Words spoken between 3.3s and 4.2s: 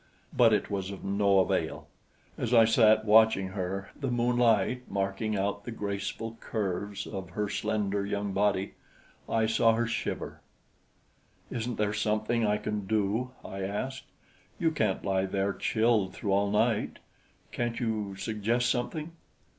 her, the